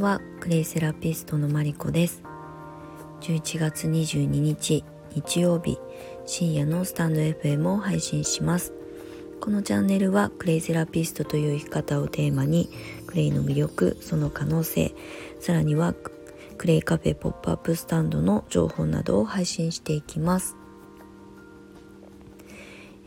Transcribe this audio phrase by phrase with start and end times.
[0.00, 2.22] はクレイセラピストのマリコです。
[3.20, 4.84] 11月22日
[5.14, 5.78] 日曜日
[6.26, 8.72] 深夜のスタンド FM を配信します。
[9.40, 12.68] このチャンネルはクレイセラピストという生き方をテーマに
[13.06, 14.94] クレイの魅力その可能性
[15.40, 15.94] さらには
[16.58, 20.56] クレイカフェポップアップスタンドの情報などを配信していきます。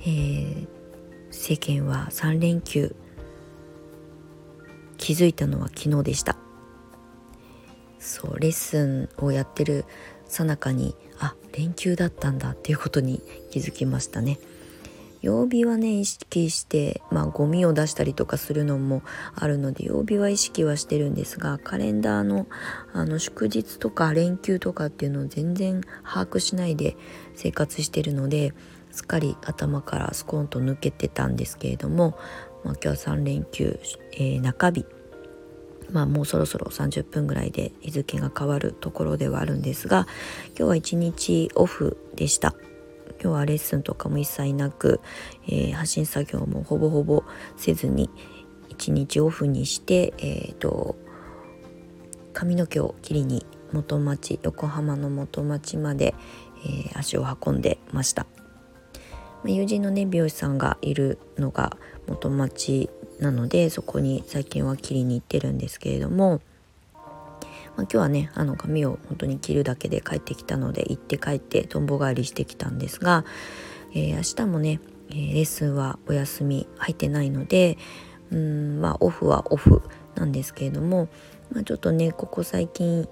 [0.02, 0.68] えー、
[1.30, 2.96] 世間は3連休。
[4.98, 6.38] 気づいたのは昨日でした。
[8.00, 9.86] そうレッスンをやってる
[10.26, 14.40] さなかにあ連休だったんだっていうことに気づきましたね。
[15.22, 19.02] 曜日はね意識してまあゴミを出したりとかするのも
[19.36, 22.48] あるので曜日は意識はしてるんですがカレンダーの
[22.94, 26.96] あの祝日とか連休とかっていうのを全然把握しないで
[27.36, 28.54] 生活してるので
[28.92, 32.18] すっかり頭からスコーンと抜けてたんですけれども、
[32.64, 33.80] まあ、今日は3連休、
[34.14, 34.86] えー、中日
[35.92, 40.08] まあもうそろそろ30分ぐらいで日付が変わるところではあるんですが
[40.50, 42.56] 今日は一日オフでした。
[43.22, 45.02] 今日はレッスンとかも一切なく、
[45.46, 47.26] えー、発信作業もほぼほぼ
[47.58, 48.10] せずに
[48.70, 50.96] 一日オフにしてえっ、ー、と
[52.32, 56.16] 髪の毛を切りに元町横浜の元町まで、
[56.66, 58.26] えー、足を運んでました。
[59.46, 62.90] 友人のね美容師さんがいるのが元町
[63.20, 66.42] なのでそこに最近は切りに行ってるんですけれども、
[66.94, 73.26] まあ、今日はねあの髪を本当に切るだけで帰ってきたので行って帰ってとんぼ返りしてきたんですが、
[73.94, 77.78] えー、明日もね、えー、レッスンはお休み入ってないので
[78.32, 79.82] うんまあオフはオフ
[80.16, 81.10] なんですけれども、
[81.52, 83.08] まあ、ちょっとねここ最近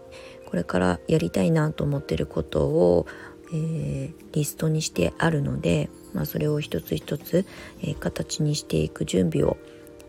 [0.46, 3.06] これからやりたいなと思ってることを、
[3.52, 7.46] えー、リストにしてあるので、まあ、それを一つ一つ、
[7.82, 9.58] えー、形にしていく準備を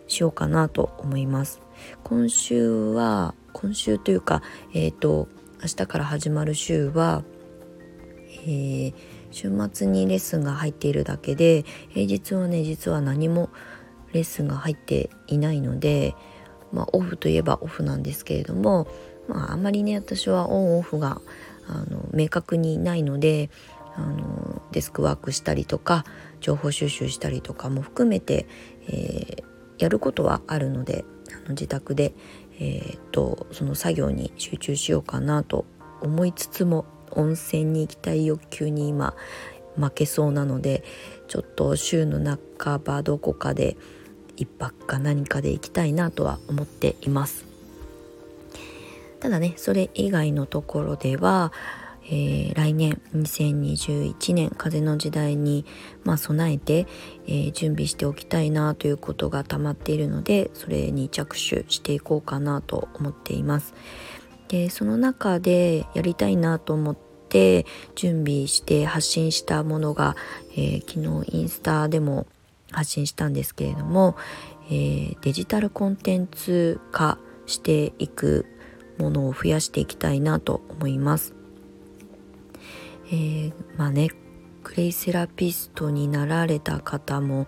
[0.09, 1.61] しようかなと思います。
[2.03, 4.43] 今週は今週というか
[4.75, 5.29] えっ、ー、と
[5.63, 7.23] 明日から始まる週は、
[8.47, 8.95] えー、
[9.31, 13.51] 週末にレッスンが入っているだけで平日はね実は何も
[14.13, 16.15] レッスンが入っていないので
[16.73, 18.89] まあオフといえばオフなんですけれども
[19.29, 21.21] まああまりね私はオンオフが
[21.69, 23.51] あの明確にないので
[23.97, 26.05] あのデスクワークしたりとか
[26.41, 28.47] 情報収集したりとかも含めて、
[28.87, 29.45] えー、
[29.79, 32.13] やることはあるのであの自宅で、
[32.59, 35.65] えーと、その作業に集中しようかなと
[36.01, 39.15] 思いつつも温泉に行きたい欲求に今
[39.77, 40.85] 負けそうなので
[41.29, 42.19] ちょっと週の
[42.59, 43.77] 半ばどこかで
[44.37, 47.45] 一泊か何かで行きたいなとは思っています。
[49.21, 51.53] ただねそれ以外のところでは
[52.11, 55.67] えー、来年2021年風の時代に、
[56.05, 56.87] まあ、備えて、
[57.27, 63.75] えー、準備しておきたいなということが溜まっているのでそれに着手していこうかなと思っています。
[64.49, 66.97] でその中でやりたいなと思っ
[67.29, 70.17] て準備して発信したものが、
[70.53, 72.27] えー、昨日インスタでも
[72.71, 74.17] 発信したんですけれども、
[74.71, 78.45] えデジタルコンテンツ化していく
[78.99, 81.38] ものを増やしていきたいなと思います。
[83.11, 84.11] えー、まあね
[84.63, 87.47] クレイセラピストになられた方も、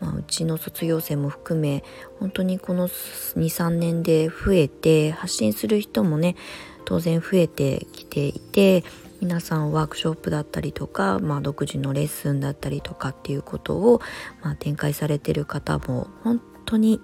[0.00, 1.84] まあ、うちの卒業生も含め
[2.18, 6.36] 本当にこの23年で増えて発信する人もね
[6.84, 8.84] 当然増えてきていて
[9.20, 14.00] 皆さんワークショップだったりとか、まあ、独自のレッスンだったりとかっていうことを、
[14.42, 17.00] まあ、展開されてる方も本当に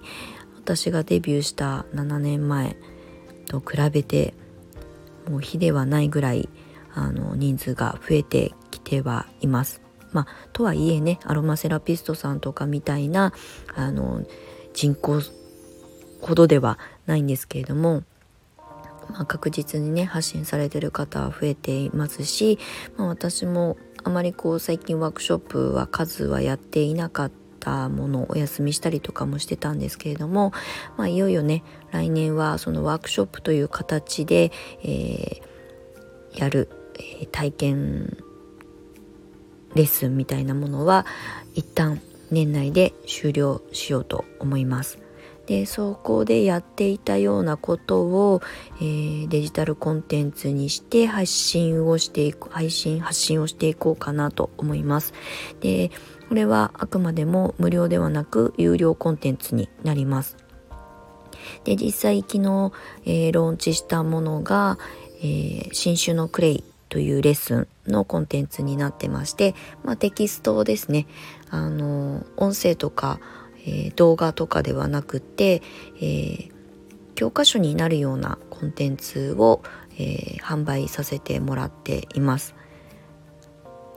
[0.57, 2.75] 私がデビューした7年前
[3.47, 4.33] と比べて
[5.29, 6.49] もう比ではないぐらい
[6.93, 9.81] あの人数が増えてきてはいます。
[10.11, 13.31] まあ、とはいえねアロマセラピストさんとかみたいな
[13.75, 14.23] あの
[14.73, 15.21] 人口
[16.21, 18.03] ほどではないんですけれども、
[19.09, 22.59] まあ、確実にね発信されてる方は増えていますし、
[22.97, 30.53] まあ、私もあまりこう最近ワークショップは数はやっていなかったものをお休みしたりとかもしてたんですけれども、
[30.97, 34.51] まあ、いよいよね来年はそのワークショップという形で、
[34.83, 38.17] えー、やるえ体験
[39.75, 41.05] レッスンみたいなものは
[41.53, 42.01] 一旦
[42.31, 44.99] 年内で終了しようと思います。
[45.47, 48.41] でそこでやっていたようなことを、
[48.77, 55.13] えー、デジタルコンテンツにして発信をしていく配信発信をしていこうかなと思います。
[55.59, 55.89] で
[56.27, 60.37] これはあくまでも無料ではなく有料コンテンツになります。
[61.63, 62.71] で実際昨日、
[63.05, 64.77] えー、ローンチしたものが、
[65.23, 71.07] えー、新種のクレイというレッスンのコンテンツになってまして、まあ、テキストですね
[71.49, 73.19] あの音声とか、
[73.65, 75.61] えー、動画とかではなくて、
[75.97, 76.51] えー、
[77.15, 79.61] 教科書になるようなコンテンツを、
[79.97, 82.55] えー、販売させてもらっています。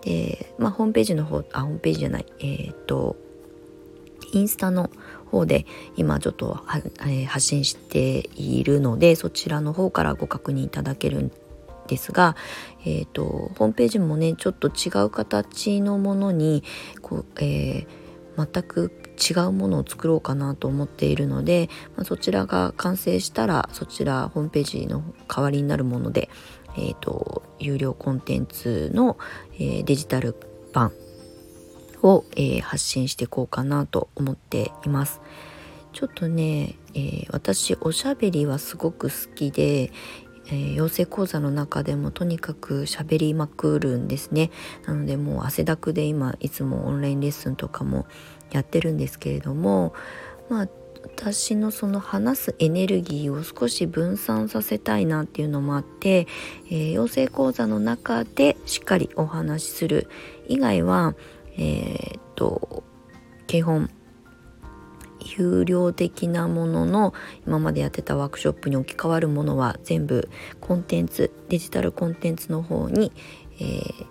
[0.03, 3.17] で、まあ、ホームページの方あホームページじゃないえー、っと
[4.33, 4.91] インスタの
[5.27, 5.67] 方で
[5.97, 6.65] 今ちょっとは、
[7.00, 11.31] えー、発信しているのでそちらの方からご確認いただける
[11.88, 12.37] ですが、
[12.84, 16.62] えーと、ホームページもねちょっと違う形のものに
[17.00, 18.93] こう、えー、全く
[19.23, 26.29] 違うものを作ろうかなと思っているので、まあ、そちらが完成したらそちらホームページの代わりになるもので、
[26.76, 29.19] えーと、有料コンテンツの、
[29.55, 30.35] えー、デジタル
[30.73, 30.93] 版
[32.02, 35.20] を、えー、発信していこうかなと思っています。
[35.93, 39.93] ちょっとね、えー、私おしゃべりはすごく好きで、
[40.47, 44.50] えー、養成講座の中でもとにかく喋りまくるんですね。
[44.87, 48.06] なのでもう汗だくで今いつもオンラインレッスンとかも
[48.50, 49.94] やってるんですけれども
[50.49, 50.69] まあ
[51.05, 56.27] 私のその話すエネルギーを少し分散させたいなっていうのもあって、
[56.67, 60.09] えー、養成講座の中でしっかりお話しする
[60.49, 61.15] 以外は
[61.56, 62.85] えー、っと
[63.47, 63.91] 基本
[65.39, 67.15] 有料的なものの
[67.47, 70.29] 今までやってたワークショップに置き換わるものは全部
[70.61, 73.13] コンテンツデジタルコンテンツの方に、
[73.61, 74.07] えー、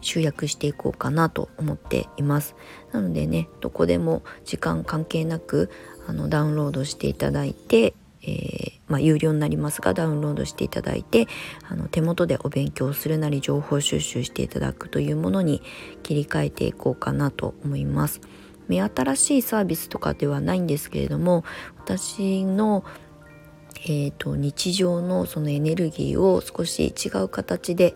[0.00, 2.54] 集約していこうかなと思っています
[2.92, 5.70] なのでねどこでも時間関係なく
[6.06, 11.26] あのダウンロードしていただいて、えー、まあ、有料になりますがダウンロードしていただいて
[11.68, 15.62] あの手元でお勉強するなり情報収集していただくというものに
[16.02, 18.20] 切り替えていこうかなと思います。
[18.68, 21.44] 目新しいサービスとかではないんですけれども
[21.78, 22.84] 私の、
[23.84, 27.94] えーと、日常のそのエネルギーを少し違う形で、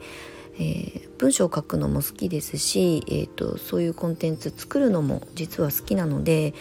[0.54, 6.54] えー、文章を書くのも好きですし、えーとそういうコンテンツ作るのも実は好きなので、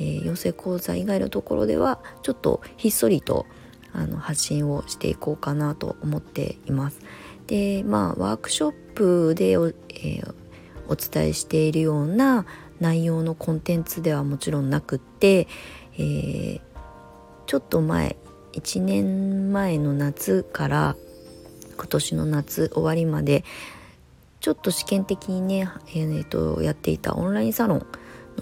[0.00, 3.46] えー、養成講座以外のところではちょっとひっそりと
[3.92, 7.00] あの発信をしていこうかなと思っています。
[7.46, 10.34] でまあワークショップでお,、えー、
[10.88, 12.46] お伝えしているような
[12.80, 15.46] 内容のコンテンツではもちろんなくって、
[15.94, 16.60] えー、
[17.46, 18.16] ちょっと前
[18.52, 20.96] 1年前の夏から
[21.76, 23.44] 今年の夏終わりまで
[24.40, 27.86] ちょっと試験的にね、えー、とやっていたオンラインサロン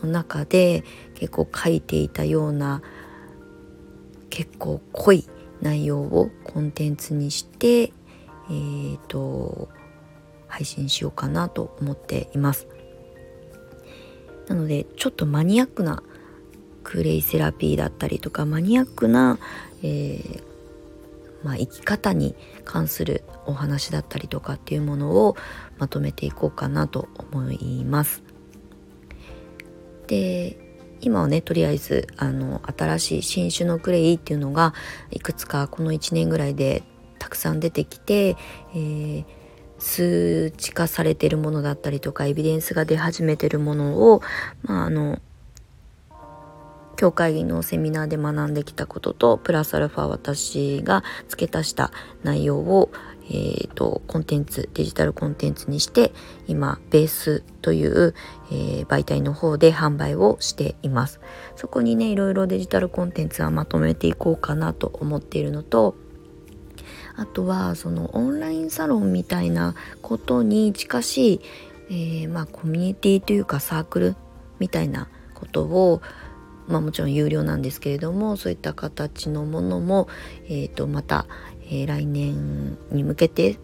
[0.02, 2.82] の中で結構書いていたような
[4.30, 5.28] 結構濃い
[5.60, 9.68] 内容をコンテンツにして、えーと、
[10.46, 12.68] 配信しようかなと思っています。
[14.48, 16.02] なのでちょっとマニアックな
[16.82, 19.38] クレイセラピーだったりとかマニアックな、
[19.82, 20.42] えー、
[21.44, 22.34] まあ、生き方に
[22.64, 25.36] 関するお話だったりとかっていうものを
[25.78, 28.22] まとめていこうかなと思います。
[30.06, 30.58] で
[31.00, 34.74] 今はねとりあえずあの新しい新種のクレイっていうのが
[35.10, 36.82] いくつかこの1年ぐらいで
[37.18, 38.36] たくさん出てきて、
[38.74, 39.24] えー、
[39.78, 44.22] 数値化されてるものだったりとかエビデンスが出始めてるものを、
[44.62, 45.20] まあ、あの
[46.98, 51.92] 教会のセミナーで学んできたこととプラスアルファ私が付け足した
[52.24, 52.90] 内容を、
[53.26, 56.12] えーと、コンテンツデジタルコンテンツにして
[56.48, 58.14] 今ベースという、
[58.50, 61.20] えー、媒体の方で販売をしています。
[61.54, 65.94] そこにねいろいろデジタルコンテンツはまとめていこうかなと思っているのと
[67.18, 71.40] あとはそのオンラインサロンみたいなことに近しい、
[71.90, 74.16] えー、まあ、コミュニティというかサークル
[74.60, 76.00] みたいなことを
[76.68, 80.06] まあ、もちろん有料なんですけれどもそういった形のものも、
[80.44, 81.26] えー、とまた、
[81.62, 83.58] えー、来年に向けて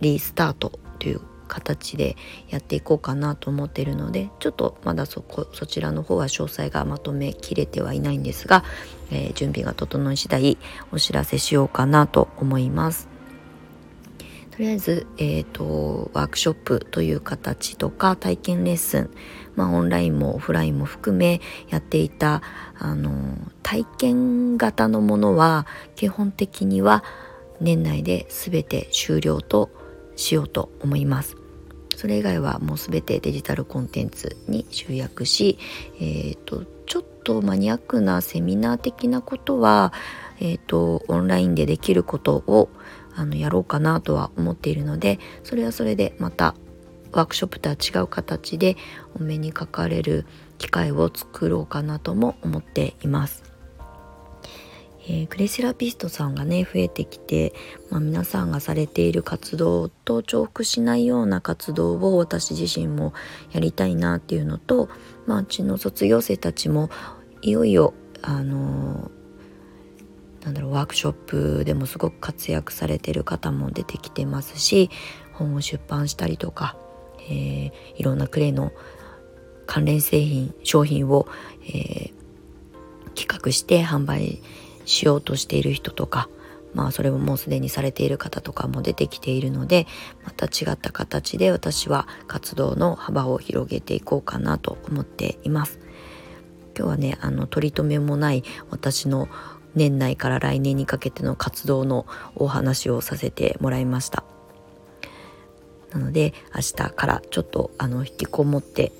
[0.00, 1.20] リスタートという
[1.50, 2.16] 形で
[2.48, 8.64] やっていこうかなと思っているのでちょっとまだそこそちらの方は詳細がまとめきれてはいないんですが、
[9.10, 10.58] えー、準備が整い次第
[10.92, 13.08] お知らせしようかなと思います。
[14.52, 19.10] とりあえず、えーと、ワークショップという形とか体験レッスン、
[19.56, 21.40] まあ、オンラインもオフラインも含め
[21.70, 22.42] やっていた
[22.78, 25.66] あの体験型のものは
[25.96, 27.04] 基本的には
[27.58, 29.70] 年内で全て終了と
[30.14, 31.39] しようと思います。
[32.00, 35.58] それ以外はもう全てデジタルコンテンツに集約し、
[36.00, 39.92] えーと、ちょっとマニアックなセミナー的なことは、
[40.38, 42.70] えーと、オンラインでできることを
[43.14, 46.54] あのやろうかなとは思っているのでそれはそれでまた
[47.12, 48.78] ワークショップとは違う形で
[49.14, 50.24] お目にかかれる
[50.56, 53.49] 機会を作ろうかなとも思っています。
[55.12, 57.52] えー、クレセラピストさんがね増えてきて、
[57.90, 63.12] まあ、皆さんがされている活動と重複しないような活動を私自身も
[63.50, 64.88] やりたいなっていうのと、
[65.26, 66.90] まあ、うちの卒業生たちも
[67.42, 74.90] いよいよあのー、なんだろうワークショップでもすごく活躍されてる方も出てきてますし
[75.32, 76.76] 本を出版したりとか、
[77.28, 78.70] えー、いろんなクレイの
[79.66, 81.26] 関連製品商品を、
[81.64, 82.12] えー、
[83.16, 84.42] 企画して販売し
[84.90, 86.28] しようとしている人とか
[86.74, 89.86] まあそれももうすでにされている方とかも出てきているので
[90.24, 95.80] また違った形で私は活動の幅を広げていこうかなと思っています。
[96.76, 99.28] 今日はねあの取り留めもない私の
[99.74, 104.24] 年内から来年にかけての活動のお話をさせてもらいました
[105.92, 108.92] なので明日からちょっとあの引きこもって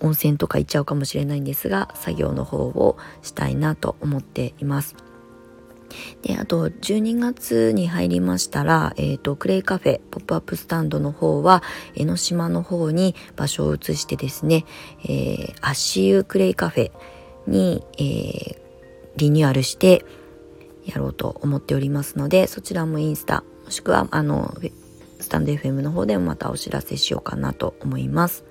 [0.00, 4.96] 温泉とか行っちゃうかもしれないんですが作業の方をしたいなと思っています。
[6.22, 11.62] であと12月に入りましたら、えーと、クレイカフェポップアップスタンドの方は
[11.94, 14.64] 江ノ島の方に場所を移してですね、
[15.04, 16.92] えー、足湯クレイカフェ
[17.46, 18.58] に、えー、
[19.16, 20.04] リニューアルして
[20.84, 24.54] やろうと思っておりますのでそちらもインスタもしくはあの
[25.20, 28.44] スタンド FM の方でもまたお知らせしようかなと思います。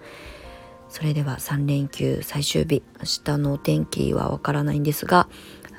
[0.95, 5.27] それでは3連休最終日明日のお天気はわからないんですが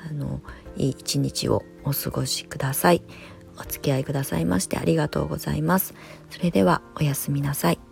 [0.07, 0.41] あの
[0.75, 3.01] いい一日をお過ごしください。
[3.59, 5.95] お付き合いくださいましてありがとうございます。
[6.29, 7.86] それではおやすみなさい。